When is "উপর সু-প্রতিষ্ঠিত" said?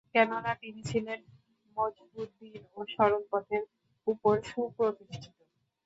4.07-5.35